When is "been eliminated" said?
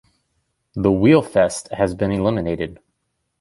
1.93-2.79